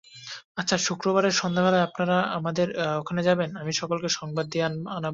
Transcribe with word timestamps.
আচ্ছা, 0.57 0.75
শুক্রবারের 0.87 1.33
সন্ধ্যাবেলায় 1.33 1.83
আপনারা 1.83 2.17
আমাদের 2.37 2.67
ওখানে 3.01 3.21
যাবেন, 3.23 3.49
আমি 3.55 3.71
সকলকে 3.73 4.09
সংবাদ 4.11 4.45
দিয়ে 4.47 4.65
আনাব। 4.65 5.09